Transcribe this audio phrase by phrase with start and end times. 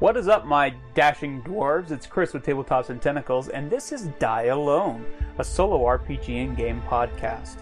[0.00, 1.90] What is up, my dashing dwarves?
[1.90, 5.04] It's Chris with Tabletops and Tentacles, and this is Die Alone,
[5.38, 7.56] a solo RPG and game podcast.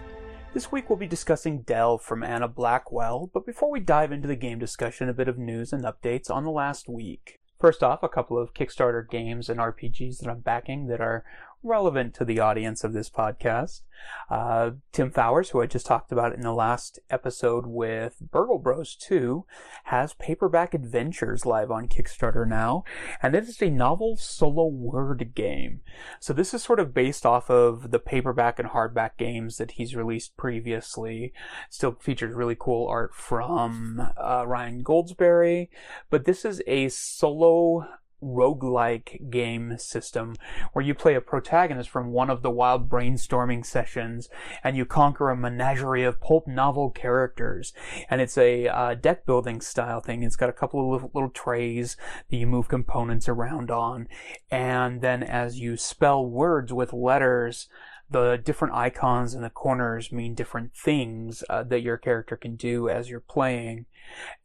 [0.53, 4.37] This week we'll be discussing Delve from Anna Blackwell, but before we dive into the
[4.37, 7.41] game discussion, a bit of news and updates on the last week.
[7.59, 11.25] First off, a couple of Kickstarter games and RPGs that I'm backing that are
[11.63, 13.83] relevant to the audience of this podcast.
[14.31, 18.95] Uh, Tim Fowers, who I just talked about in the last episode with Burgle Bros
[18.95, 19.45] 2,
[19.85, 22.85] has Paperback Adventures live on Kickstarter now,
[23.23, 25.81] and it is a novel solo word game.
[26.21, 29.97] So this is sort of based off of the paperback and hardback games that he's
[29.97, 31.33] released previously.
[31.71, 35.69] Still features really cool art from uh, Ryan Goldsberry,
[36.11, 37.87] but this is a solo
[38.23, 40.35] roguelike game system
[40.73, 44.29] where you play a protagonist from one of the wild brainstorming sessions
[44.65, 47.73] and you conquer a menagerie of pulp novel characters.
[48.09, 50.23] And it's a uh, deck building style thing.
[50.23, 51.97] It's got a couple of little, little trays
[52.31, 54.09] that you move components around on.
[54.51, 57.69] And then as you spell words with letters,
[58.11, 62.89] the different icons in the corners mean different things uh, that your character can do
[62.89, 63.87] as you're playing.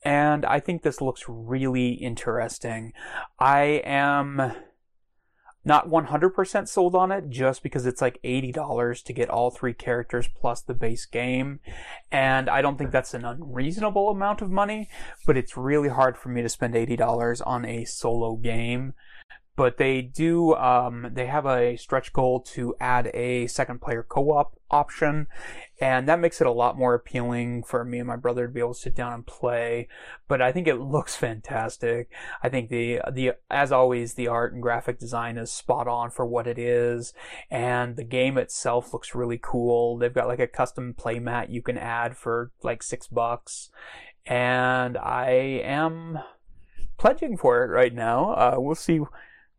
[0.03, 2.93] And I think this looks really interesting.
[3.39, 4.53] I am
[5.63, 10.27] not 100% sold on it just because it's like $80 to get all three characters
[10.27, 11.59] plus the base game.
[12.11, 14.89] And I don't think that's an unreasonable amount of money,
[15.25, 18.95] but it's really hard for me to spend $80 on a solo game
[19.61, 24.57] but they do um, they have a stretch goal to add a second player co-op
[24.71, 25.27] option
[25.79, 28.59] and that makes it a lot more appealing for me and my brother to be
[28.59, 29.87] able to sit down and play.
[30.27, 32.09] But i think it looks fantastic.
[32.41, 36.25] I think the the as always the art and graphic design is spot on for
[36.25, 37.13] what it is
[37.51, 39.95] and the game itself looks really cool.
[39.95, 43.69] They've got like a custom playmat you can add for like six bucks
[44.25, 46.17] and i am
[47.01, 48.31] pledging for it right now.
[48.33, 48.99] Uh, we'll see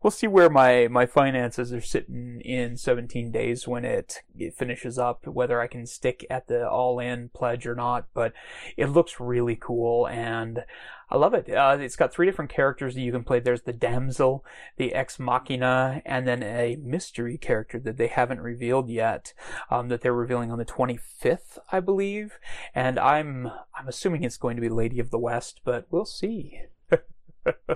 [0.03, 4.99] we'll see where my my finances are sitting in 17 days when it, it finishes
[4.99, 8.33] up whether i can stick at the all in pledge or not but
[8.77, 10.65] it looks really cool and
[11.09, 11.53] i love it.
[11.53, 13.39] Uh, it's got three different characters that you can play.
[13.39, 14.43] There's the damsel
[14.77, 19.33] the ex machina and then a mystery character that they haven't revealed yet
[19.69, 22.39] um, that they're revealing on the 25th i believe.
[22.73, 26.61] And i'm i'm assuming it's going to be lady of the west but we'll see
[27.69, 27.75] uh,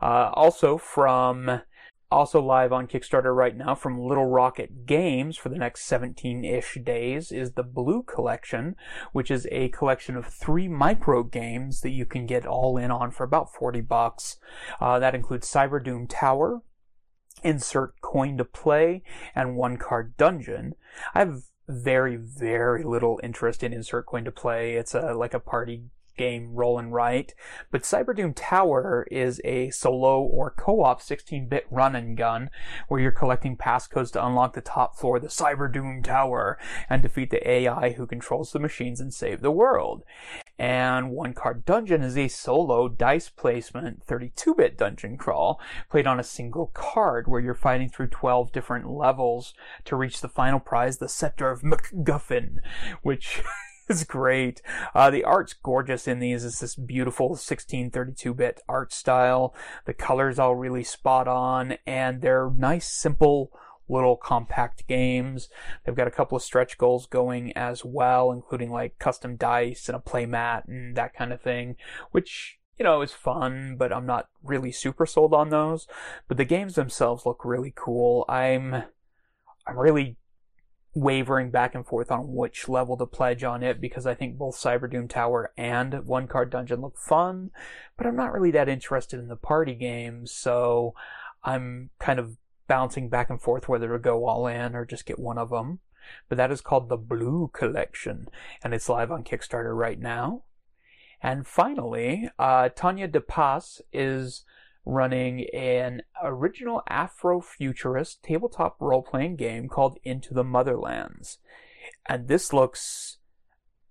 [0.00, 1.60] also from
[2.14, 7.32] also live on Kickstarter right now from Little Rocket Games for the next 17-ish days
[7.32, 8.76] is the Blue Collection,
[9.12, 13.10] which is a collection of three micro games that you can get all in on
[13.10, 14.36] for about 40 bucks.
[14.80, 16.62] Uh, that includes Cyber Doom Tower,
[17.42, 19.02] Insert Coin to Play,
[19.34, 20.74] and One Card Dungeon.
[21.14, 24.74] I have very, very little interest in Insert Coin to Play.
[24.74, 25.84] It's a like a party
[26.16, 27.34] game roll and write.
[27.70, 32.50] But Cyberdoom Tower is a solo or co-op 16-bit run and gun
[32.88, 36.58] where you're collecting passcodes to unlock the top floor of the Cyberdoom Tower
[36.88, 40.02] and defeat the AI who controls the machines and save the world.
[40.58, 45.60] And One Card Dungeon is a solo dice placement 32-bit dungeon crawl
[45.90, 49.54] played on a single card where you're fighting through 12 different levels
[49.84, 52.58] to reach the final prize, the Scepter of MacGuffin,
[53.02, 53.42] which
[53.88, 54.62] is great.
[54.94, 56.44] Uh, the art's gorgeous in these.
[56.44, 59.54] It's this beautiful 1632-bit art style.
[59.84, 63.50] The colors all really spot on, and they're nice, simple
[63.88, 65.48] little compact games.
[65.84, 69.96] They've got a couple of stretch goals going as well, including like custom dice and
[69.96, 71.76] a playmat and that kind of thing,
[72.10, 75.86] which you know, is fun, but I'm not really super sold on those.
[76.26, 78.24] But the games themselves look really cool.
[78.28, 78.74] I'm,
[79.66, 80.16] I'm really
[80.94, 84.54] wavering back and forth on which level to pledge on it because I think both
[84.54, 87.50] Cyberdoom Tower and One Card Dungeon look fun,
[87.96, 90.94] but I'm not really that interested in the party games, so
[91.42, 92.36] I'm kind of
[92.68, 95.80] bouncing back and forth whether to go all in or just get one of them.
[96.28, 98.28] But that is called the Blue Collection,
[98.62, 100.44] and it's live on Kickstarter right now.
[101.22, 104.44] And finally, uh, Tanya DePass is
[104.84, 111.38] running an original Afrofuturist tabletop role playing game called Into the Motherlands.
[112.06, 113.18] And this looks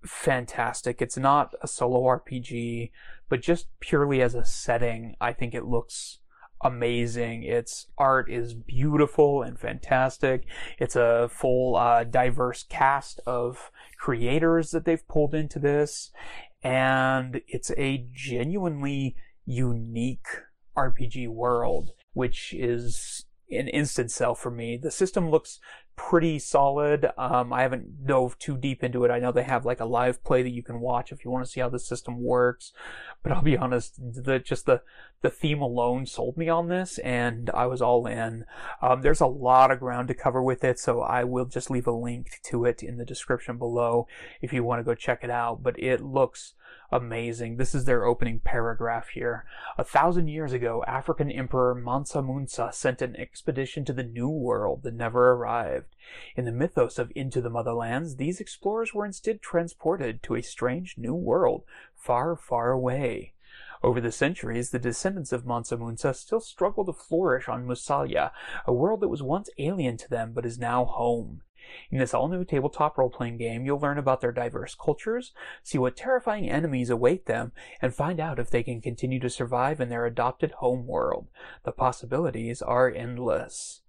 [0.05, 1.01] fantastic.
[1.01, 2.91] It's not a solo RPG,
[3.29, 6.19] but just purely as a setting, I think it looks
[6.61, 7.43] amazing.
[7.43, 10.45] Its art is beautiful and fantastic.
[10.79, 16.11] It's a full, uh, diverse cast of creators that they've pulled into this.
[16.63, 20.27] And it's a genuinely unique
[20.75, 24.77] RPG world, which is an instant sell for me.
[24.77, 25.59] The system looks
[25.95, 27.11] pretty solid.
[27.17, 29.11] Um, I haven't dove too deep into it.
[29.11, 31.45] I know they have like a live play that you can watch if you want
[31.45, 32.71] to see how the system works.
[33.21, 34.81] But I'll be honest, the just the
[35.21, 38.45] the theme alone sold me on this, and I was all in.
[38.81, 41.87] Um, there's a lot of ground to cover with it, so I will just leave
[41.87, 44.07] a link to it in the description below
[44.41, 45.63] if you want to go check it out.
[45.63, 46.55] But it looks
[46.91, 47.57] amazing.
[47.57, 49.45] This is their opening paragraph here.
[49.77, 54.83] A thousand years ago, African Emperor Mansa Musa sent an expedition to the New World
[54.83, 55.82] that never arrived.
[56.35, 60.97] In the mythos of Into the Motherlands, these explorers were instead transported to a strange
[60.97, 61.63] new world
[61.95, 63.33] far, far away.
[63.83, 68.31] Over the centuries, the descendants of Mansa Musa still struggle to flourish on Musalia,
[68.65, 71.41] a world that was once alien to them but is now home.
[71.89, 75.31] In this all new tabletop role playing game, you'll learn about their diverse cultures,
[75.63, 77.51] see what terrifying enemies await them,
[77.81, 81.27] and find out if they can continue to survive in their adopted home world.
[81.63, 83.82] The possibilities are endless.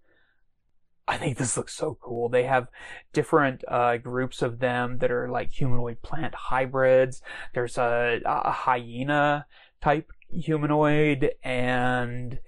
[1.07, 2.29] I think this looks so cool.
[2.29, 2.69] They have
[3.13, 7.21] different uh, groups of them that are like humanoid plant hybrids.
[7.53, 9.47] There's a, a hyena
[9.83, 12.39] type humanoid, and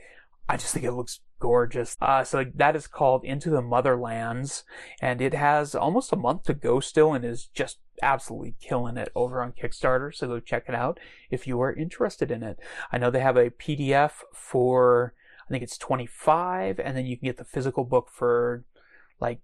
[0.49, 1.97] I just think it looks gorgeous.
[2.01, 4.63] Uh, so that is called Into the Motherlands,
[5.03, 9.11] and it has almost a month to go still, and is just absolutely killing it
[9.15, 10.15] over on Kickstarter.
[10.15, 10.99] So go check it out
[11.31, 12.59] if you are interested in it.
[12.91, 15.15] I know they have a PDF for
[15.49, 18.65] I think it's 25, and then you can get the physical book for
[19.21, 19.41] like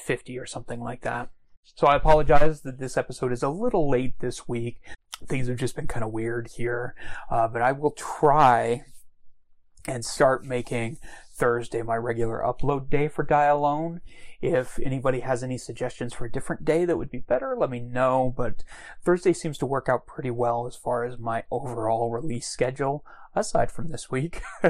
[0.00, 1.30] 50 or something like that.
[1.76, 4.80] So I apologize that this episode is a little late this week.
[5.28, 6.94] Things have just been kind of weird here,
[7.30, 8.84] uh, but I will try
[9.86, 10.98] and start making
[11.42, 14.00] Thursday my regular upload day for Die Alone.
[14.40, 17.80] If anybody has any suggestions for a different day that would be better, let me
[17.80, 18.32] know.
[18.36, 18.62] But
[19.02, 23.04] Thursday seems to work out pretty well as far as my overall release schedule
[23.34, 24.42] aside from this week.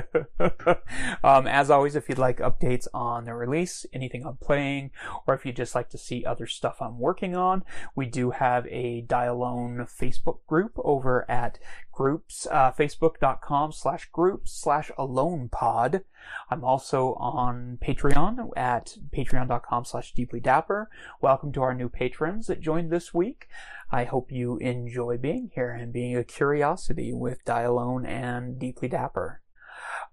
[1.23, 4.93] um, as always, if you'd like updates on the release, anything I'm playing,
[5.27, 7.65] or if you'd just like to see other stuff I'm working on,
[7.95, 11.59] we do have a Die Alone Facebook group over at
[11.93, 16.05] groups, uh, facebook.com slash groups slash alone pod.
[16.51, 20.91] I'm also on Patreon at patreon.com slash deeply dapper.
[21.21, 23.49] Welcome to our new patrons that joined this week.
[23.91, 28.89] I hope you enjoy being here and being a curiosity with Die Alone and Deeply
[28.89, 29.41] Dapper.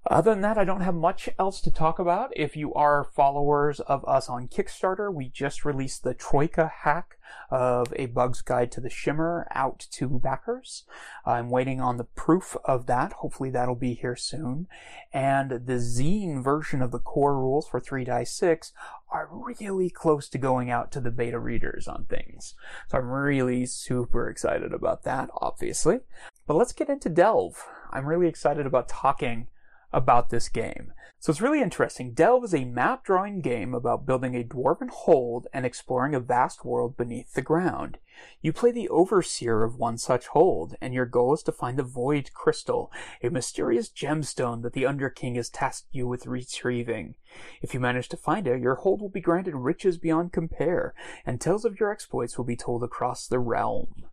[0.09, 2.31] Other than that, I don't have much else to talk about.
[2.35, 7.17] If you are followers of us on Kickstarter, we just released the Troika hack
[7.51, 10.85] of A Bug's Guide to the Shimmer out to backers.
[11.27, 13.13] I'm waiting on the proof of that.
[13.13, 14.67] Hopefully that'll be here soon.
[15.13, 18.73] And the zine version of the core rules for 3 Die 6
[19.11, 22.55] are really close to going out to the beta readers on things.
[22.87, 25.99] So I'm really super excited about that, obviously.
[26.47, 27.63] But let's get into Delve.
[27.91, 29.49] I'm really excited about talking
[29.91, 30.93] about this game.
[31.21, 32.13] So it's really interesting.
[32.13, 36.63] Delve is a map drawing game about building a dwarven hold and exploring a vast
[36.63, 37.97] world beneath the ground.
[38.41, 41.83] You play the overseer of one such hold, and your goal is to find the
[41.83, 42.89] Void Crystal,
[43.21, 47.15] a mysterious gemstone that the Underking has tasked you with retrieving.
[47.61, 50.93] If you manage to find it, your hold will be granted riches beyond compare,
[51.25, 54.05] and tales of your exploits will be told across the realm.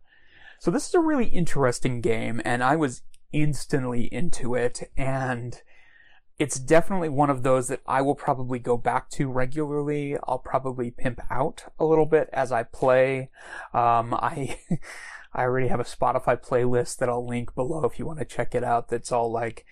[0.59, 5.61] So this is a really interesting game, and I was instantly into it, and
[6.39, 10.17] it's definitely one of those that I will probably go back to regularly.
[10.27, 13.29] I'll probably pimp out a little bit as I play.
[13.73, 14.59] Um, I
[15.33, 18.55] I already have a Spotify playlist that I'll link below if you want to check
[18.55, 18.89] it out.
[18.89, 19.65] That's all like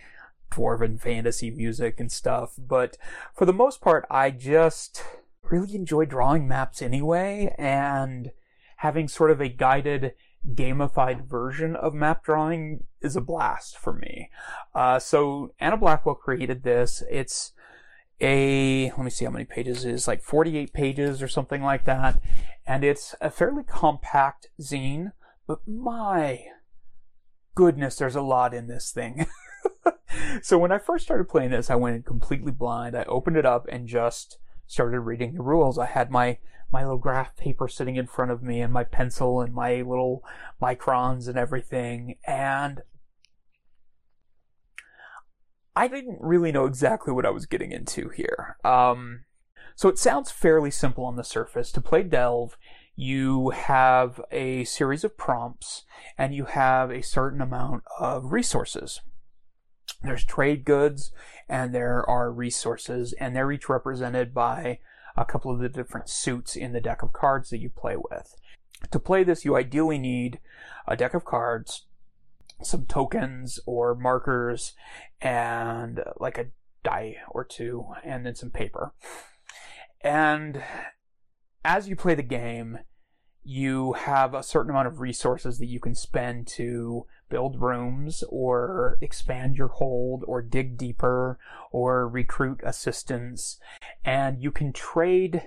[0.51, 2.53] dwarven fantasy music and stuff.
[2.57, 2.97] But
[3.33, 5.03] for the most part, I just
[5.43, 8.31] really enjoy drawing maps anyway, and
[8.77, 10.13] having sort of a guided
[10.53, 14.29] gamified version of map drawing is a blast for me.
[14.73, 17.03] Uh, so Anna Blackwell created this.
[17.09, 17.53] It's
[18.21, 21.85] a, let me see how many pages it is, like 48 pages or something like
[21.85, 22.21] that.
[22.65, 25.11] And it's a fairly compact zine,
[25.47, 26.45] but my
[27.53, 29.27] goodness, there's a lot in this thing.
[30.41, 32.95] so when I first started playing this, I went in completely blind.
[32.95, 34.37] I opened it up and just
[34.67, 35.77] started reading the rules.
[35.77, 36.37] I had my
[36.75, 40.21] my little graph paper sitting in front of me and my pencil and my little
[40.61, 42.17] microns and everything.
[42.27, 42.81] And
[45.73, 48.57] I didn't really know exactly what I was getting into here.
[48.65, 49.23] Um,
[49.77, 51.71] so it sounds fairly simple on the surface.
[51.71, 52.57] To play Delve,
[52.93, 55.85] you have a series of prompts
[56.17, 58.99] and you have a certain amount of resources.
[60.03, 61.13] There's trade goods
[61.47, 64.79] and there are resources, and they're each represented by
[65.15, 68.35] a couple of the different suits in the deck of cards that you play with.
[68.91, 70.39] To play this, you ideally need
[70.87, 71.85] a deck of cards,
[72.61, 74.73] some tokens or markers,
[75.21, 76.47] and uh, like a
[76.83, 78.93] die or two, and then some paper.
[80.01, 80.61] And
[81.63, 82.79] as you play the game,
[83.43, 88.97] you have a certain amount of resources that you can spend to build rooms or
[89.01, 91.39] expand your hold or dig deeper
[91.71, 93.59] or recruit assistants.
[94.03, 95.41] And you can trade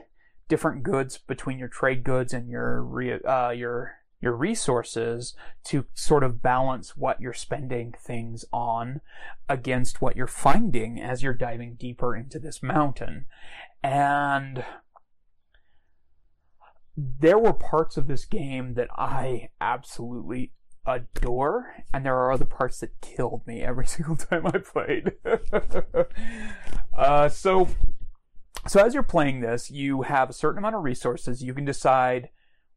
[0.49, 6.25] different goods between your trade goods and your, re- uh, your, your resources to sort
[6.25, 9.01] of balance what you're spending things on
[9.49, 13.27] against what you're finding as you're diving deeper into this mountain.
[13.83, 14.65] And
[16.97, 20.53] there were parts of this game that I absolutely
[20.89, 25.13] adore, and there are other parts that killed me every single time I played.
[26.97, 27.69] uh, so,
[28.67, 31.43] so as you're playing this, you have a certain amount of resources.
[31.43, 32.31] You can decide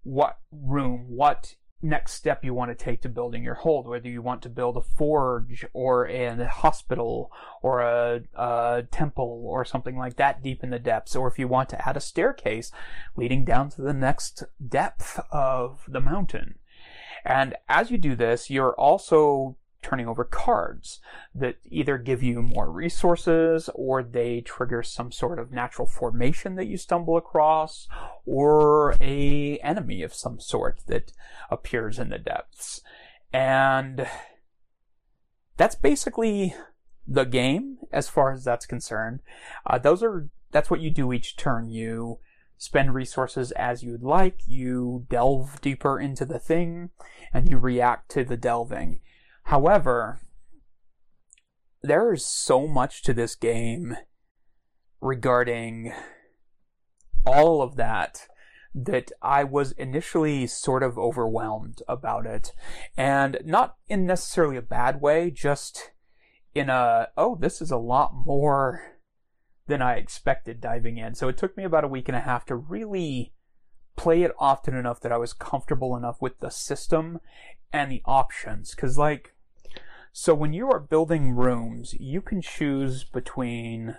[0.03, 4.22] what room, what next step you want to take to building your hold, whether you
[4.22, 10.15] want to build a forge or a hospital or a, a, temple or something like
[10.18, 12.72] that deep in the depths, or if you want to add a staircase
[13.15, 16.56] leading down to the next depth of the mountain.
[17.25, 21.00] And as you do this, you're also turning over cards
[21.34, 26.68] that either give you more resources or they trigger some sort of natural formation that
[26.68, 27.88] you stumble across
[28.25, 31.12] or a enemy of some sort that
[31.50, 32.82] appears in the depths.
[33.34, 34.08] And
[35.58, 36.56] that's basically
[37.08, 39.22] the game as far as that's concerned.
[39.66, 41.70] Uh, those are that's what you do each turn.
[41.70, 42.20] You
[42.62, 46.91] spend resources as you'd like, you delve deeper into the thing,
[47.34, 49.00] and you react to the delving.
[49.46, 50.22] However,
[51.82, 53.98] there is so much to this game
[55.01, 55.91] regarding
[57.25, 58.27] all of that
[58.75, 62.51] that I was initially sort of overwhelmed about it.
[62.96, 65.94] And not in necessarily a bad way, just
[66.53, 69.00] in a, oh, this is a lot more
[69.68, 71.15] than I expected diving in.
[71.15, 73.34] So it took me about a week and a half to really
[73.96, 77.20] play it often enough that I was comfortable enough with the system
[77.72, 78.74] and the options.
[78.74, 79.34] Cause like,
[80.13, 83.96] so when you are building rooms, you can choose between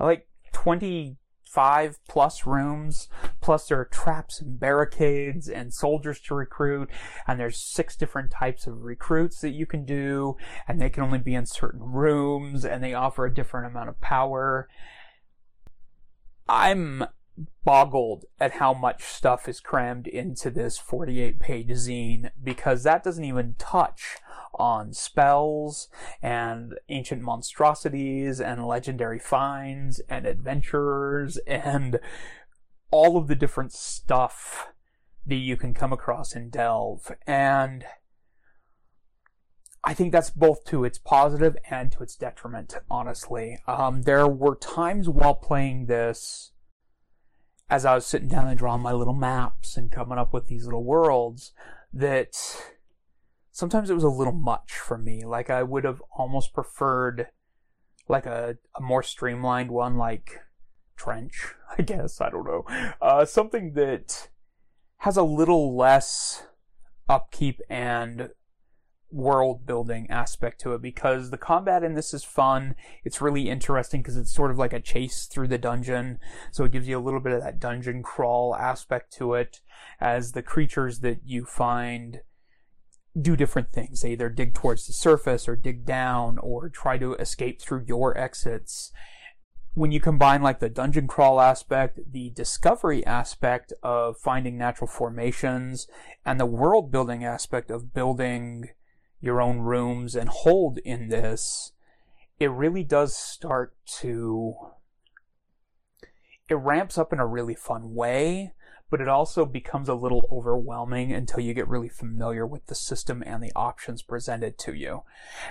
[0.00, 3.08] like 25 plus rooms,
[3.42, 6.88] plus there are traps and barricades and soldiers to recruit,
[7.26, 11.18] and there's six different types of recruits that you can do, and they can only
[11.18, 14.68] be in certain rooms, and they offer a different amount of power.
[16.48, 17.04] I'm
[17.64, 23.24] boggled at how much stuff is crammed into this 48 page zine because that doesn't
[23.24, 24.16] even touch
[24.54, 25.88] on spells
[26.20, 31.98] and ancient monstrosities and legendary finds and adventurers and
[32.92, 34.68] all of the different stuff
[35.26, 37.10] that you can come across in Delve.
[37.26, 37.84] And
[39.82, 43.58] I think that's both to its positive and to its detriment, honestly.
[43.66, 46.52] Um, there were times while playing this
[47.68, 50.66] as I was sitting down and drawing my little maps and coming up with these
[50.66, 51.52] little worlds
[51.92, 52.36] that
[53.50, 55.24] sometimes it was a little much for me.
[55.24, 57.28] Like I would have almost preferred
[58.08, 60.40] like a, a more streamlined one like
[60.96, 62.20] Trench, I guess.
[62.20, 62.64] I don't know.
[63.00, 64.28] Uh, something that
[64.98, 66.44] has a little less
[67.08, 68.30] upkeep and
[69.12, 72.74] world building aspect to it because the combat in this is fun.
[73.04, 76.18] It's really interesting because it's sort of like a chase through the dungeon.
[76.50, 79.60] So it gives you a little bit of that dungeon crawl aspect to it
[80.00, 82.20] as the creatures that you find
[83.20, 84.00] do different things.
[84.00, 88.16] They either dig towards the surface or dig down or try to escape through your
[88.16, 88.90] exits.
[89.74, 95.86] When you combine like the dungeon crawl aspect, the discovery aspect of finding natural formations,
[96.26, 98.68] and the world building aspect of building
[99.20, 101.72] your own rooms and hold in this,
[102.38, 104.56] it really does start to.
[106.50, 108.52] It ramps up in a really fun way,
[108.92, 113.22] but it also becomes a little overwhelming until you get really familiar with the system
[113.24, 115.02] and the options presented to you.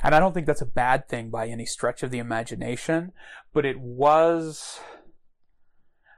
[0.03, 3.13] And I don't think that's a bad thing by any stretch of the imagination,
[3.51, 4.79] but it was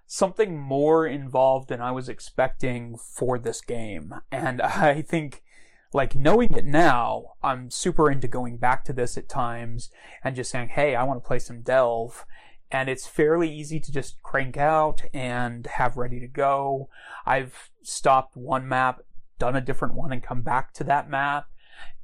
[0.05, 4.13] something more involved than I was expecting for this game.
[4.29, 5.43] And I think
[5.93, 9.89] like knowing it now, I'm super into going back to this at times
[10.25, 12.25] and just saying, hey, I want to play some Delve.
[12.71, 16.89] And it's fairly easy to just crank out and have ready to go.
[17.25, 19.01] I've stopped one map,
[19.37, 21.47] done a different one, and come back to that map.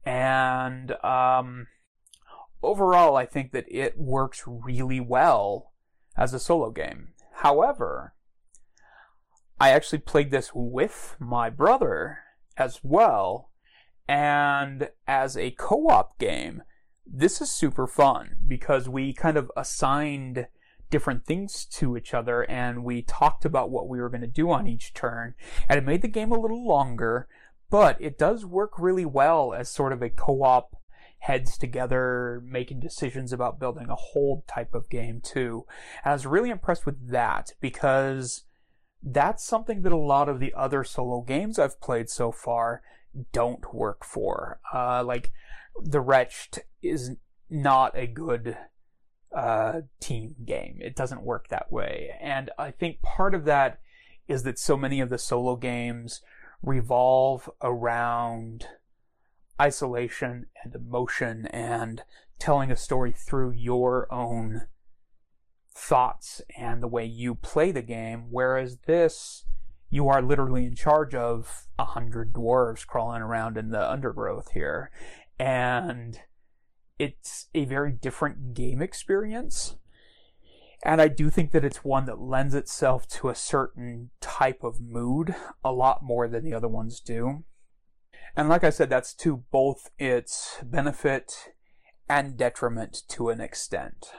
[0.06, 1.68] And um,
[2.62, 5.74] overall, I think that it works really well
[6.16, 7.14] as a solo game.
[7.38, 8.14] However,
[9.60, 12.20] I actually played this with my brother
[12.58, 13.50] as well
[14.10, 16.64] and as a co op game,
[17.06, 20.48] this is super fun because we kind of assigned
[20.90, 24.50] different things to each other and we talked about what we were going to do
[24.50, 25.36] on each turn
[25.68, 27.28] and it made the game a little longer
[27.70, 30.76] but it does work really well as sort of a co-op
[31.20, 35.66] heads together making decisions about building a whole type of game too.
[36.04, 38.46] And i was really impressed with that because
[39.04, 42.82] that's something that a lot of the other solo games i've played so far
[43.32, 44.60] don't work for.
[44.74, 45.32] Uh, like
[45.84, 47.12] the wretched is
[47.50, 48.58] not a good
[49.36, 50.80] uh, team game.
[50.82, 52.12] It doesn't work that way.
[52.22, 53.80] And I think part of that
[54.28, 56.22] is that so many of the solo games
[56.62, 58.68] revolve around
[59.62, 62.04] isolation and emotion and
[62.38, 64.68] telling a story through your own
[65.74, 68.26] thoughts and the way you play the game.
[68.30, 69.46] Whereas this,
[69.90, 74.92] you are literally in charge of a hundred dwarves crawling around in the undergrowth here.
[75.40, 76.20] And
[77.00, 79.78] it's a very different game experience.
[80.84, 84.80] And I do think that it's one that lends itself to a certain type of
[84.80, 87.44] mood a lot more than the other ones do.
[88.36, 91.54] And like I said, that's to both its benefit
[92.08, 94.12] and detriment to an extent.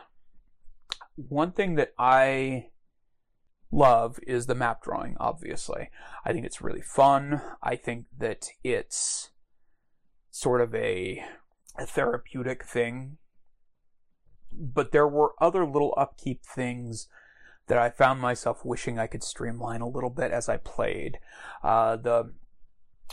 [1.17, 2.69] One thing that I
[3.73, 5.91] love is the map drawing, obviously.
[6.25, 7.41] I think it's really fun.
[7.63, 9.30] I think that it's
[10.31, 11.25] sort of a
[11.77, 13.17] a therapeutic thing.
[14.53, 17.09] But there were other little upkeep things
[17.69, 21.19] that I found myself wishing I could streamline a little bit as I played.
[21.63, 22.33] Uh, the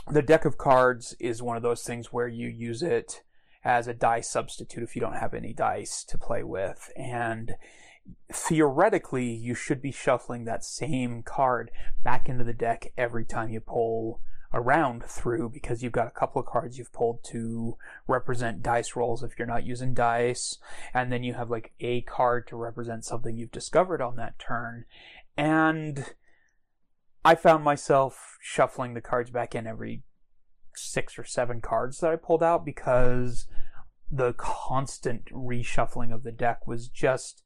[0.10, 3.24] the deck of cards is one of those things where you use it
[3.64, 7.56] as a dice substitute if you don't have any dice to play with, and
[8.32, 11.72] theoretically you should be shuffling that same card
[12.04, 14.22] back into the deck every time you pull
[14.54, 17.78] around through because you've got a couple of cards you've pulled to
[18.08, 20.58] represent dice rolls if you're not using dice,
[20.94, 24.86] and then you have like a card to represent something you've discovered on that turn.
[25.36, 26.14] And
[27.24, 30.04] I found myself shuffling the cards back in every
[30.76, 33.48] six or seven cards that I pulled out because
[34.10, 37.44] the constant reshuffling of the deck was just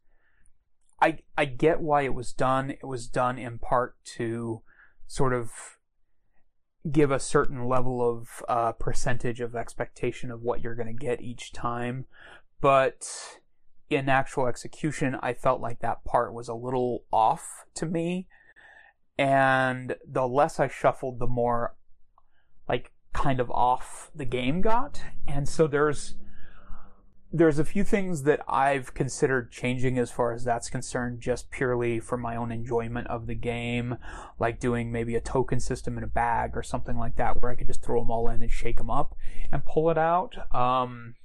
[1.02, 2.70] I I get why it was done.
[2.70, 4.62] It was done in part to
[5.08, 5.52] sort of
[6.90, 11.22] give a certain level of uh, percentage of expectation of what you're going to get
[11.22, 12.06] each time.
[12.60, 13.40] But
[13.90, 18.28] in actual execution, I felt like that part was a little off to me.
[19.18, 21.76] And the less I shuffled, the more
[22.68, 25.02] like kind of off the game got.
[25.28, 26.16] And so there's
[27.34, 32.00] there's a few things that I've considered changing as far as that's concerned, just purely
[32.00, 33.98] for my own enjoyment of the game,
[34.38, 37.56] like doing maybe a token system in a bag or something like that, where I
[37.56, 39.16] could just throw them all in and shake them up
[39.52, 40.36] and pull it out.
[40.54, 41.16] Um,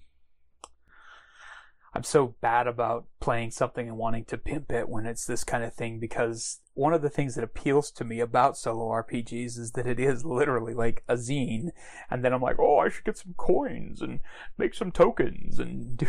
[1.97, 5.65] I'm so bad about playing something and wanting to pimp it when it's this kind
[5.65, 9.73] of thing because one of the things that appeals to me about solo RPGs is
[9.73, 11.71] that it is literally like a zine.
[12.11, 14.21] And then I'm like, oh, I should get some coins and
[14.59, 16.07] make some tokens and do.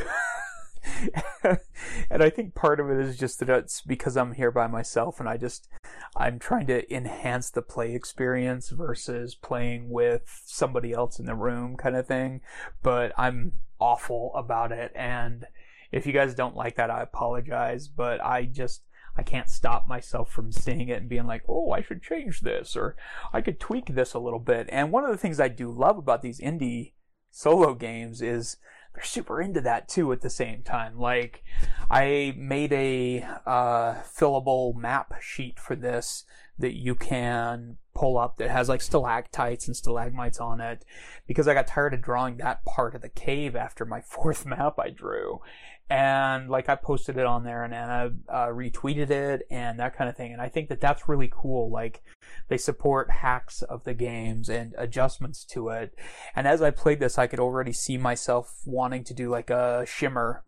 [2.10, 5.22] and I think part of it is just that it's because I'm here by myself
[5.22, 5.70] and I just,
[6.18, 11.78] I'm trying to enhance the play experience versus playing with somebody else in the room
[11.78, 12.42] kind of thing.
[12.84, 14.92] But I'm awful about it.
[14.94, 15.46] And
[15.92, 18.84] if you guys don't like that, I apologize, but I just,
[19.16, 22.76] I can't stop myself from seeing it and being like, oh, I should change this
[22.76, 22.96] or
[23.34, 24.68] I could tweak this a little bit.
[24.70, 26.94] And one of the things I do love about these indie
[27.32, 28.58] solo games is
[28.94, 30.98] they're super into that too at the same time.
[30.98, 31.44] Like,
[31.90, 36.26] I made a uh, fillable map sheet for this
[36.60, 40.84] that you can pull up that has like stalactites and stalagmites on it
[41.28, 44.80] because I got tired of drawing that part of the cave after my fourth map
[44.80, 45.42] I drew
[45.90, 50.10] and like I posted it on there and Anna uh, retweeted it and that kind
[50.10, 50.34] of thing.
[50.34, 51.72] And I think that that's really cool.
[51.72, 52.04] Like
[52.50, 55.96] they support hacks of the games and adjustments to it.
[56.36, 59.86] And as I played this, I could already see myself wanting to do like a
[59.88, 60.44] shimmer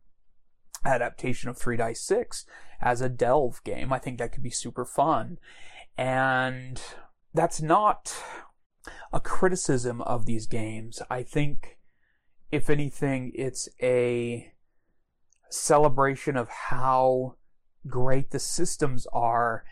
[0.84, 2.46] adaptation of Three Dice Six
[2.82, 3.94] as a delve game.
[3.94, 5.38] I think that could be super fun.
[5.98, 6.82] And
[7.34, 8.14] that's not
[9.14, 11.02] a criticism of these games.
[11.10, 11.78] I think,
[12.52, 14.52] if anything, it's a
[15.50, 17.36] celebration of how
[17.88, 19.64] great the systems are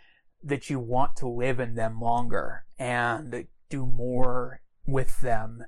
[0.43, 5.65] that you want to live in them longer and do more with them.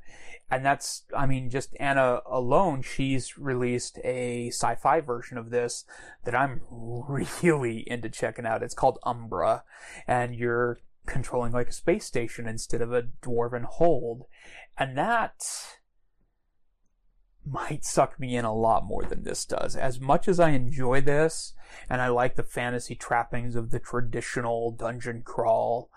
[0.49, 5.85] And that's, I mean, just Anna alone, she's released a sci-fi version of this
[6.23, 8.63] that I'm really into checking out.
[8.63, 9.63] It's called Umbra,
[10.07, 14.23] and you're controlling like a space station instead of a dwarven hold.
[14.77, 15.43] And that,
[17.45, 19.75] might suck me in a lot more than this does.
[19.75, 21.53] As much as I enjoy this,
[21.89, 25.89] and I like the fantasy trappings of the traditional dungeon crawl,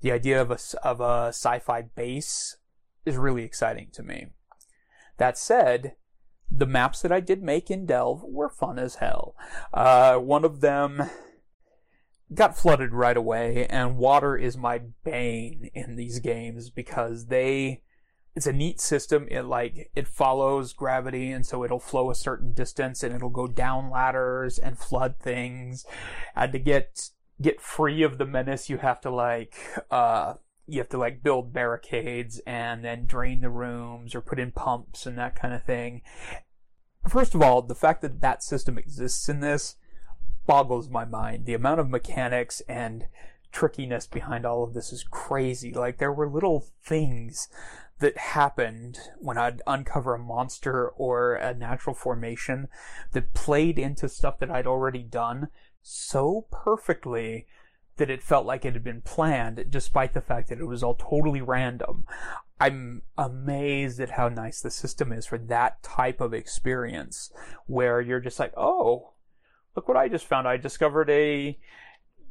[0.00, 2.56] the idea of a, of a sci-fi base
[3.04, 4.28] is really exciting to me.
[5.18, 5.94] That said,
[6.50, 9.34] the maps that I did make in Delve were fun as hell.
[9.72, 11.08] Uh, one of them
[12.34, 17.82] got flooded right away, and water is my bane in these games because they
[18.34, 19.26] it's a neat system.
[19.30, 23.46] It like it follows gravity, and so it'll flow a certain distance, and it'll go
[23.46, 25.84] down ladders and flood things.
[26.36, 29.54] And to get get free of the menace, you have to like
[29.90, 30.34] uh
[30.66, 35.04] you have to like build barricades and then drain the rooms or put in pumps
[35.04, 36.02] and that kind of thing.
[37.08, 39.76] First of all, the fact that that system exists in this
[40.46, 41.46] boggles my mind.
[41.46, 43.06] The amount of mechanics and
[43.52, 45.72] trickiness behind all of this is crazy.
[45.72, 47.48] Like there were little things
[48.00, 52.68] that happened when I'd uncover a monster or a natural formation
[53.12, 55.48] that played into stuff that I'd already done
[55.82, 57.46] so perfectly
[57.96, 60.94] that it felt like it had been planned, despite the fact that it was all
[60.94, 62.06] totally random.
[62.58, 67.30] I'm amazed at how nice the system is for that type of experience
[67.66, 69.12] where you're just like, oh,
[69.76, 70.48] look what I just found.
[70.48, 71.58] I discovered a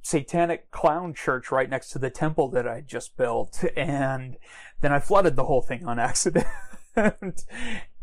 [0.02, 3.64] satanic clown church right next to the temple that I just built.
[3.76, 4.38] And
[4.82, 6.46] then I flooded the whole thing on accident.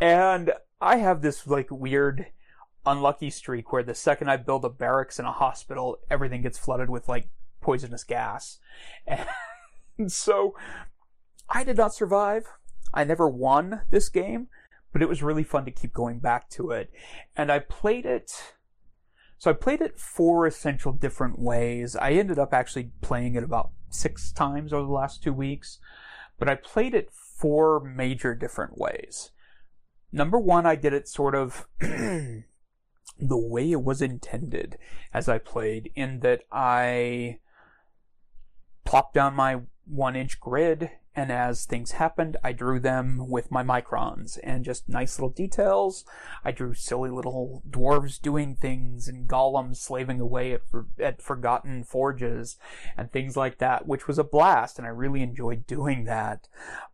[0.01, 2.27] and I have this like weird
[2.85, 6.89] unlucky streak where the second I build a barracks and a hospital, everything gets flooded
[6.89, 7.29] with like
[7.61, 8.59] poisonous gas.
[9.99, 10.55] And so
[11.49, 12.47] I did not survive.
[12.93, 14.49] I never won this game,
[14.93, 16.91] but it was really fun to keep going back to it.
[17.37, 18.56] And I played it
[19.39, 21.95] so I played it four essential different ways.
[21.97, 25.79] I ended up actually playing it about six times over the last two weeks,
[26.39, 29.31] but I played it four major different ways.
[30.13, 32.45] Number one, I did it sort of the
[33.21, 34.79] way it was intended
[35.13, 37.41] as I played, in that I
[38.85, 43.63] plopped down my one inch grid and as things happened, I drew them with my
[43.63, 46.05] microns and just nice little details.
[46.45, 50.61] I drew silly little dwarves doing things and golems slaving away at,
[51.01, 52.59] at forgotten forges
[52.99, 56.49] and things like that, which was a blast, and I really enjoyed doing that.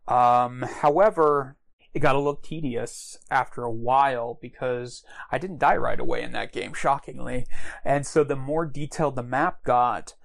[0.07, 1.57] Um, however,
[1.93, 6.31] it got a little tedious after a while because I didn't die right away in
[6.31, 7.45] that game, shockingly.
[7.83, 10.15] And so the more detailed the map got,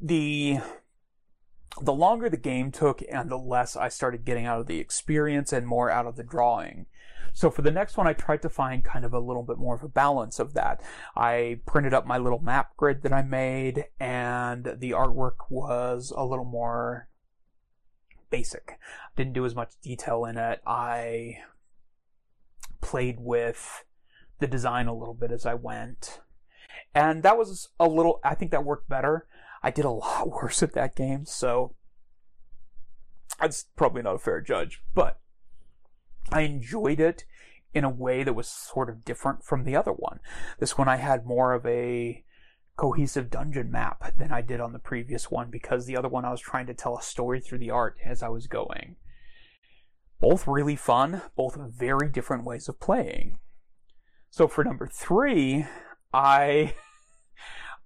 [0.00, 0.60] the
[1.80, 5.52] the longer the game took and the less I started getting out of the experience
[5.52, 6.86] and more out of the drawing.
[7.32, 9.74] So for the next one, I tried to find kind of a little bit more
[9.74, 10.80] of a balance of that.
[11.14, 16.24] I printed up my little map grid that I made and the artwork was a
[16.24, 17.08] little more
[18.30, 18.78] basic.
[19.16, 20.62] Didn't do as much detail in it.
[20.66, 21.40] I
[22.80, 23.84] played with
[24.38, 26.20] the design a little bit as I went.
[26.94, 29.26] And that was a little, I think that worked better
[29.66, 31.74] I did a lot worse at that game, so
[33.40, 35.18] that's probably not a fair judge, but
[36.30, 37.24] I enjoyed it
[37.74, 40.20] in a way that was sort of different from the other one.
[40.60, 42.24] This one I had more of a
[42.76, 46.30] cohesive dungeon map than I did on the previous one because the other one I
[46.30, 48.94] was trying to tell a story through the art as I was going.
[50.20, 53.40] Both really fun, both very different ways of playing.
[54.30, 55.66] So for number three,
[56.14, 56.74] I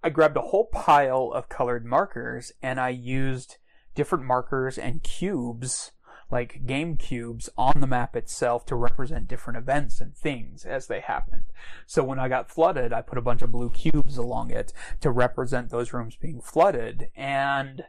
[0.02, 3.58] I grabbed a whole pile of colored markers and I used
[3.94, 5.92] different markers and cubes,
[6.30, 11.00] like game cubes, on the map itself to represent different events and things as they
[11.00, 11.44] happened.
[11.86, 15.10] So when I got flooded, I put a bunch of blue cubes along it to
[15.10, 17.84] represent those rooms being flooded and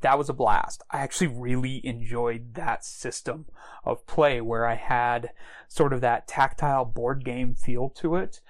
[0.00, 0.82] that was a blast.
[0.90, 3.46] I actually really enjoyed that system
[3.84, 5.30] of play where I had
[5.68, 8.40] sort of that tactile board game feel to it,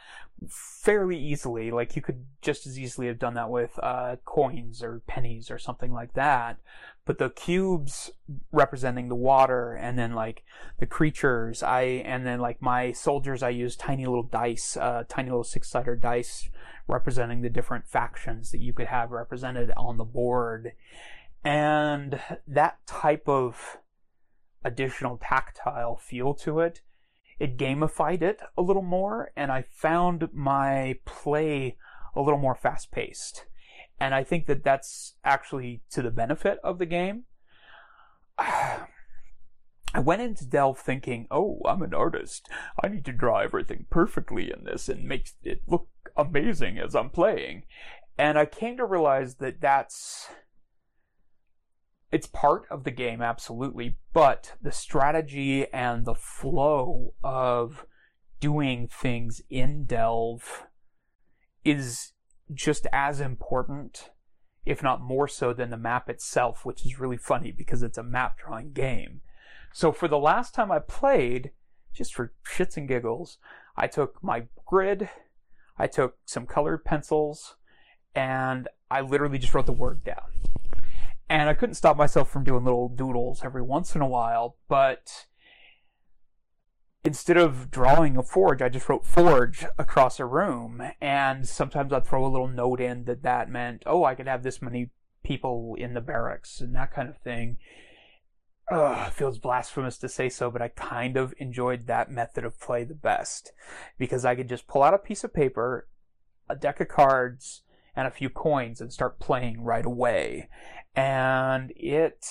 [0.49, 1.71] fairly easily.
[1.71, 5.59] Like you could just as easily have done that with uh, coins or pennies or
[5.59, 6.59] something like that.
[7.05, 8.11] But the cubes
[8.51, 10.43] representing the water, and then like
[10.81, 15.31] the creatures, I and then like my soldiers, I use tiny little dice, uh, tiny
[15.31, 16.51] little six-sided dice
[16.89, 20.73] representing the different factions that you could have represented on the board,
[21.45, 23.79] and that type of
[24.65, 26.81] additional tactile feel to it
[27.39, 31.77] it gamified it a little more, and I found my play
[32.15, 33.45] a little more fast paced.
[34.01, 37.25] And I think that that's actually to the benefit of the game.
[38.39, 42.51] I went into Delve thinking, oh, I'm an artist.
[42.83, 47.09] I need to draw everything perfectly in this and make it look amazing as I'm
[47.09, 47.63] playing.
[48.19, 50.29] And I came to realize that that's
[52.17, 57.85] it's part of the game, absolutely, but the strategy and the flow of
[58.41, 60.65] doing things in Delve
[61.63, 62.15] is
[62.55, 64.13] just as important,
[64.65, 68.03] if not more so, than the map itself, which is really funny because it's a
[68.03, 69.21] map drawing game.
[69.75, 71.51] So for the last time I played,
[71.93, 73.37] just for shits and giggles,
[73.77, 75.11] I took my grid,
[75.77, 77.57] I took some colored pencils,
[78.15, 80.33] and I literally just wrote the word down.
[81.29, 85.27] And I couldn't stop myself from doing little doodles every once in a while, but
[87.05, 90.83] instead of drawing a forge, I just wrote forge across a room.
[91.01, 94.43] And sometimes I'd throw a little note in that that meant, oh, I could have
[94.43, 94.91] this many
[95.25, 97.57] people in the barracks and that kind of thing.
[98.71, 102.83] Ugh, feels blasphemous to say so, but I kind of enjoyed that method of play
[102.85, 103.53] the best
[103.99, 105.89] because I could just pull out a piece of paper,
[106.49, 107.63] a deck of cards,
[107.95, 110.49] and a few coins and start playing right away.
[110.97, 112.27] And it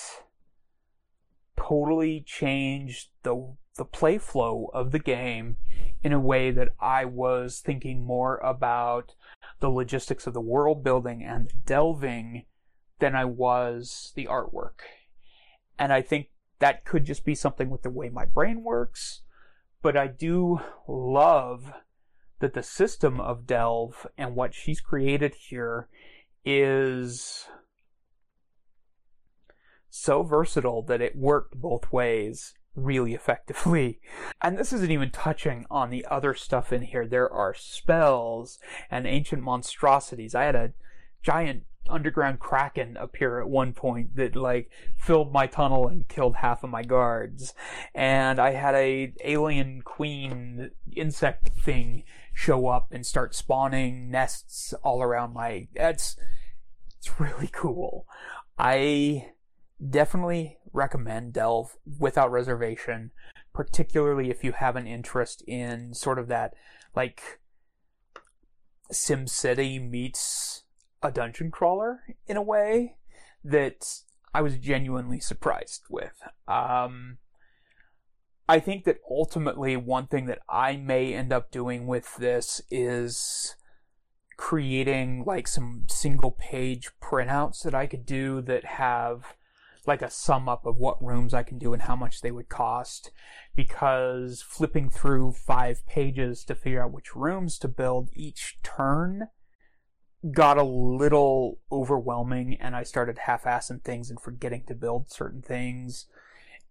[1.56, 5.56] totally changed the the play flow of the game
[6.02, 9.14] in a way that I was thinking more about
[9.60, 12.44] the logistics of the world building and delving
[12.98, 14.80] than I was the artwork.
[15.78, 19.22] And I think that could just be something with the way my brain works.
[19.82, 21.72] But I do love
[22.40, 25.88] that the system of Delve and what she's created here
[26.44, 27.46] is
[29.96, 34.00] so versatile that it worked both ways really effectively.
[34.42, 37.06] And this isn't even touching on the other stuff in here.
[37.06, 38.58] There are spells
[38.90, 40.34] and ancient monstrosities.
[40.34, 40.72] I had a
[41.22, 46.62] giant underground kraken appear at one point that like filled my tunnel and killed half
[46.64, 47.54] of my guards.
[47.94, 52.04] And I had a alien queen insect thing
[52.34, 56.16] show up and start spawning nests all around my that's
[56.98, 58.06] it's really cool.
[58.58, 59.30] I
[59.90, 63.10] definitely recommend Delve without reservation,
[63.52, 66.54] particularly if you have an interest in sort of that
[66.94, 67.40] like
[68.92, 70.64] SimCity meets
[71.02, 72.96] a dungeon crawler in a way
[73.44, 74.02] that
[74.34, 76.22] I was genuinely surprised with.
[76.48, 77.18] Um,
[78.48, 83.56] I think that ultimately one thing that I may end up doing with this is
[84.36, 89.34] creating like some single page printouts that I could do that have
[89.86, 92.48] like a sum up of what rooms I can do and how much they would
[92.48, 93.10] cost
[93.54, 99.28] because flipping through five pages to figure out which rooms to build each turn
[100.32, 106.06] got a little overwhelming and I started half-assing things and forgetting to build certain things.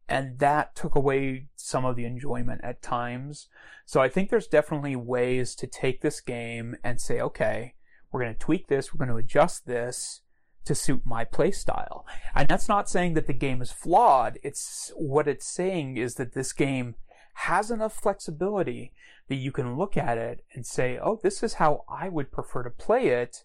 [0.08, 3.47] And that took away some of the enjoyment at times.
[3.86, 7.75] So I think there's definitely ways to take this game and say, okay,
[8.12, 10.21] we're going to tweak this, we're going to adjust this
[10.65, 12.04] to suit my playstyle.
[12.34, 14.39] And that's not saying that the game is flawed.
[14.43, 16.95] It's what it's saying is that this game
[17.36, 18.93] has enough flexibility
[19.28, 22.63] that you can look at it and say, oh, this is how I would prefer
[22.63, 23.43] to play it.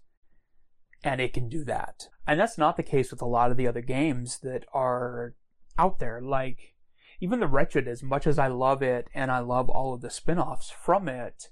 [1.02, 2.08] And it can do that.
[2.26, 5.34] And that's not the case with a lot of the other games that are
[5.78, 6.20] out there.
[6.20, 6.74] Like,
[7.20, 10.10] even The Wretched, as much as I love it and I love all of the
[10.10, 11.48] spin offs from it,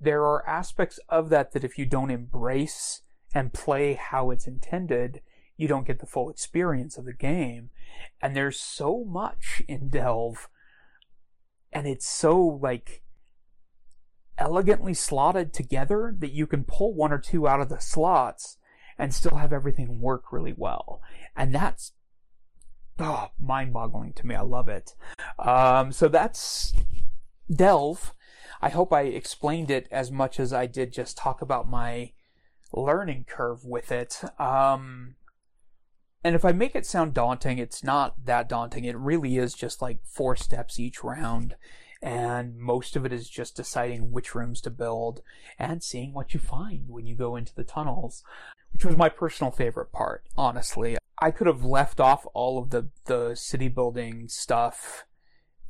[0.00, 3.02] there are aspects of that that if you don't embrace
[3.34, 5.20] and play how it's intended,
[5.56, 7.70] you don't get the full experience of the game.
[8.20, 10.48] And there's so much in Delve,
[11.72, 13.02] and it's so like
[14.38, 18.56] elegantly slotted together that you can pull one or two out of the slots
[18.98, 21.00] and still have everything work really well.
[21.36, 21.92] And that's
[22.98, 24.34] oh, mind boggling to me.
[24.34, 24.94] I love it.
[25.38, 26.72] Um, so that's
[27.50, 28.12] Delve.
[28.62, 32.12] I hope I explained it as much as I did just talk about my
[32.72, 34.22] learning curve with it.
[34.38, 35.16] Um,
[36.22, 38.84] and if I make it sound daunting, it's not that daunting.
[38.84, 41.56] It really is just like four steps each round.
[42.02, 45.22] And most of it is just deciding which rooms to build
[45.58, 48.22] and seeing what you find when you go into the tunnels,
[48.72, 50.96] which was my personal favorite part, honestly.
[51.18, 55.04] I could have left off all of the, the city building stuff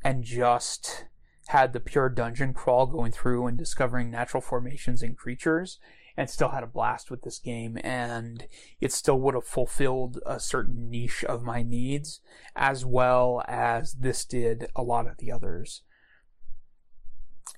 [0.01, 1.05] and just
[1.47, 5.79] had the pure dungeon crawl going through and discovering natural formations and creatures
[6.17, 8.47] and still had a blast with this game and
[8.79, 12.21] it still would have fulfilled a certain niche of my needs
[12.55, 15.83] as well as this did a lot of the others.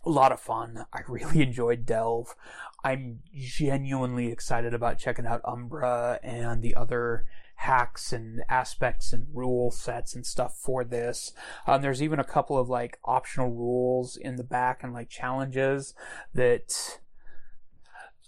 [0.05, 0.85] A lot of fun.
[0.93, 2.35] I really enjoyed Delve.
[2.83, 9.71] I'm genuinely excited about checking out Umbra and the other hacks and aspects and rule
[9.71, 11.31] sets and stuff for this.
[11.65, 15.93] Um, there's even a couple of like optional rules in the back and like challenges
[16.33, 16.99] that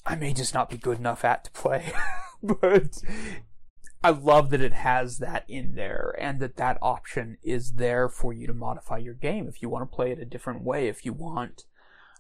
[0.06, 1.92] I may just not be good enough at to play,
[2.44, 3.02] but
[4.04, 8.34] I love that it has that in there and that that option is there for
[8.34, 11.06] you to modify your game if you want to play it a different way, if
[11.06, 11.66] you want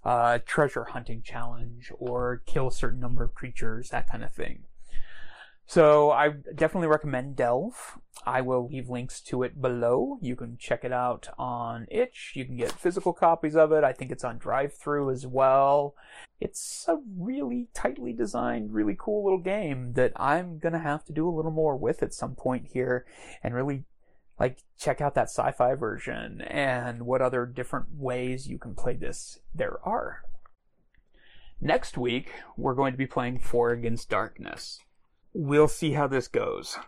[0.03, 4.63] a treasure hunting challenge or kill a certain number of creatures, that kind of thing.
[5.67, 7.97] So I definitely recommend Delve.
[8.25, 10.17] I will leave links to it below.
[10.21, 12.34] You can check it out on itch.
[12.36, 13.84] You can get physical copies of it.
[13.84, 15.95] I think it's on DriveThru as well.
[16.39, 21.28] It's a really tightly designed, really cool little game that I'm gonna have to do
[21.28, 23.06] a little more with at some point here
[23.43, 23.86] and really
[24.39, 29.39] like check out that sci-fi version and what other different ways you can play this
[29.54, 30.23] there are.
[31.62, 34.82] Next week, we're going to be playing Four Against Darkness.
[35.37, 36.79] We'll see how this goes.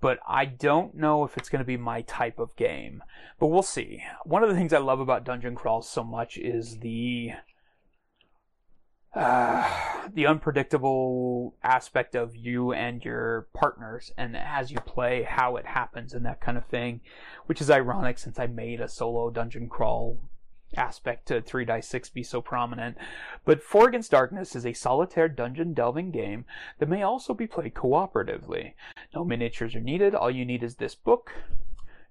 [0.00, 3.00] But I don't know if it's going to be my type of game.
[3.38, 4.02] But we'll see.
[4.24, 7.30] One of the things I love about dungeon crawls so much is the
[9.14, 15.66] uh, the unpredictable aspect of you and your partners and as you play how it
[15.66, 17.00] happens and that kind of thing
[17.44, 20.18] which is ironic since i made a solo dungeon crawl
[20.76, 22.96] aspect to 3 Dice 6 be so prominent.
[23.44, 26.44] But Four Against Darkness is a solitaire dungeon delving game
[26.78, 28.72] that may also be played cooperatively.
[29.14, 31.32] No miniatures are needed, all you need is this book,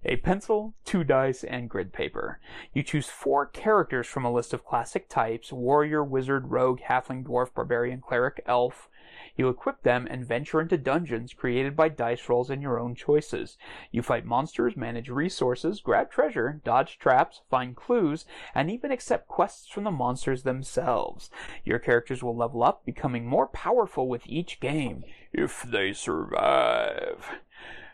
[0.04, 2.40] a pencil, two dice, and grid paper.
[2.74, 7.54] You choose four characters from a list of classic types warrior, wizard, rogue, halfling, dwarf,
[7.54, 8.90] barbarian, cleric, elf,
[9.36, 13.58] you equip them and venture into dungeons created by dice rolls and your own choices.
[13.92, 19.68] You fight monsters, manage resources, grab treasure, dodge traps, find clues, and even accept quests
[19.68, 21.30] from the monsters themselves.
[21.64, 27.26] Your characters will level up, becoming more powerful with each game, if they survive.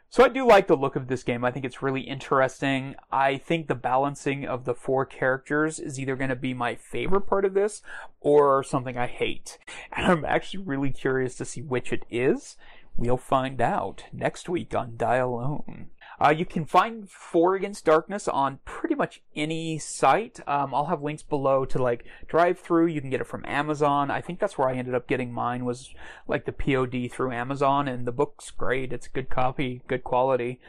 [0.10, 1.44] So I do like the look of this game.
[1.44, 2.96] I think it's really interesting.
[3.12, 7.28] I think the balancing of the four characters is either going to be my favorite
[7.28, 7.82] part of this
[8.22, 9.60] or something I hate.
[9.92, 12.56] And I'm actually really curious to see which it is.
[12.96, 15.90] We'll find out next week on Die Alone.
[16.20, 20.40] Uh, you can find Four Against Darkness on pretty much any site.
[20.48, 22.92] Um, I'll have links below to like DriveThru.
[22.92, 24.10] You can get it from Amazon.
[24.10, 25.94] I think that's where I ended up getting mine was
[26.28, 28.92] like the POD through Amazon, and the book's great.
[28.92, 30.60] It's a good copy, good quality.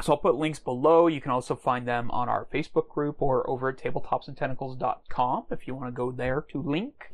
[0.00, 1.06] So I'll put links below.
[1.08, 5.74] You can also find them on our Facebook group or over at tabletopsandtentacles.com if you
[5.74, 7.10] want to go there to link.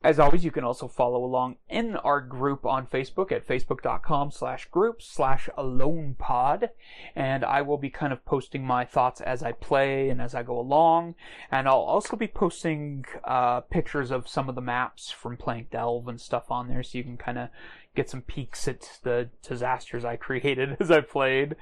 [0.00, 4.66] As always, you can also follow along in our group on Facebook at facebook.com slash
[4.66, 6.68] groups slash alonepod.
[7.16, 10.44] And I will be kind of posting my thoughts as I play and as I
[10.44, 11.16] go along.
[11.50, 16.06] And I'll also be posting uh, pictures of some of the maps from playing Delve
[16.06, 17.48] and stuff on there so you can kind of
[17.96, 21.56] get some peeks at the disasters I created as I played.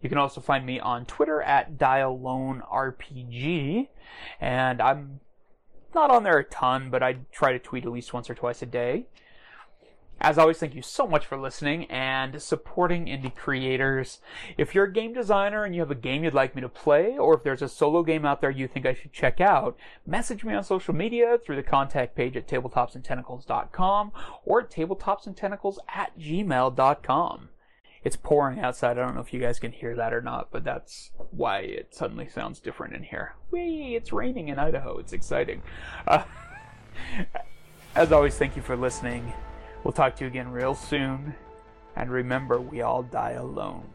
[0.00, 3.88] You can also find me on Twitter at DieAloneRPG,
[4.40, 5.20] and I'm
[5.94, 8.62] not on there a ton, but I try to tweet at least once or twice
[8.62, 9.06] a day.
[10.18, 14.20] As always, thank you so much for listening and supporting indie creators.
[14.56, 17.18] If you're a game designer and you have a game you'd like me to play,
[17.18, 20.42] or if there's a solo game out there you think I should check out, message
[20.42, 24.12] me on social media through the contact page at tabletopsandtentacles.com
[24.46, 27.48] or at tabletopsandtentacles at gmail.com.
[28.06, 28.98] It's pouring outside.
[28.98, 31.92] I don't know if you guys can hear that or not, but that's why it
[31.92, 33.34] suddenly sounds different in here.
[33.50, 33.96] Whee!
[33.96, 34.98] It's raining in Idaho.
[34.98, 35.60] It's exciting.
[36.06, 36.22] Uh,
[37.96, 39.32] as always, thank you for listening.
[39.82, 41.34] We'll talk to you again real soon.
[41.96, 43.88] And remember, we all die alone.